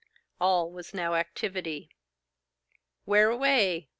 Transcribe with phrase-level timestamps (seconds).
[0.39, 1.91] All was now activity.
[3.05, 3.89] 'Where away?